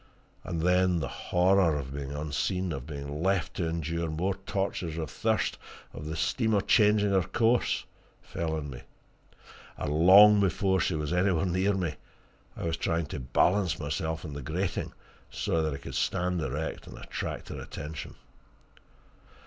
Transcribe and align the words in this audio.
And 0.43 0.61
then 0.61 0.99
the 0.99 1.07
horror 1.07 1.75
of 1.77 1.93
being 1.93 2.11
unseen, 2.11 2.71
of 2.71 2.87
being 2.87 3.21
left 3.21 3.57
to 3.57 3.69
endure 3.69 4.09
more 4.09 4.33
tortures 4.33 4.97
of 4.97 5.11
thirst, 5.11 5.59
of 5.93 6.07
the 6.07 6.15
steamer 6.15 6.59
changing 6.61 7.11
her 7.11 7.21
course, 7.21 7.85
fell 8.19 8.55
on 8.55 8.71
me, 8.71 8.81
and 9.77 9.93
long 9.93 10.39
before 10.39 10.79
she 10.79 10.95
was 10.95 11.13
anywhere 11.13 11.45
near 11.45 11.75
me 11.75 11.97
I 12.57 12.63
was 12.63 12.77
trying 12.77 13.05
to 13.13 13.19
balance 13.19 13.77
myself 13.79 14.25
on 14.25 14.33
the 14.33 14.41
grating, 14.41 14.91
so 15.29 15.61
that 15.61 15.71
I 15.71 15.77
could 15.77 15.93
stand 15.93 16.41
erect 16.41 16.87
and 16.87 16.97
attract 16.97 17.49
her 17.49 17.61
attention. 17.61 18.15